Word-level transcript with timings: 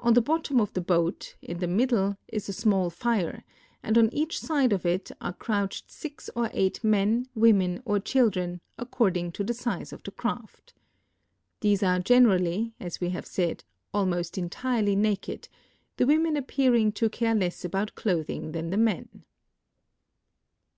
On 0.00 0.12
the 0.12 0.20
bottom 0.20 0.60
of 0.60 0.74
the 0.74 0.82
boat, 0.82 1.34
in 1.40 1.60
the 1.60 1.66
middle, 1.66 2.18
is 2.28 2.46
a 2.46 2.52
small 2.52 2.90
fire, 2.90 3.42
and 3.82 3.96
on 3.96 4.12
each 4.12 4.38
side 4.38 4.70
of 4.70 4.84
it 4.84 5.10
are 5.18 5.32
crouched 5.32 5.90
six 5.90 6.28
or 6.36 6.50
eight 6.52 6.84
men, 6.84 7.24
women, 7.34 7.80
or 7.86 7.98
chil 7.98 8.28
dren, 8.28 8.60
according 8.76 9.32
to 9.32 9.42
the 9.42 9.54
size 9.54 9.94
of 9.94 10.02
the 10.02 10.10
craft. 10.10 10.74
These 11.62 11.82
are 11.82 12.00
generally, 12.00 12.74
as 12.78 13.00
we 13.00 13.08
have 13.16 13.24
said, 13.24 13.64
almost 13.94 14.36
entirely 14.36 14.94
naked, 14.94 15.48
the 15.96 16.04
women 16.06 16.36
appearing 16.36 16.92
to 16.92 17.08
care 17.08 17.34
less 17.34 17.64
about 17.64 17.94
clothing 17.94 18.52
than 18.52 18.68
the 18.68 18.76
men." 18.76 19.24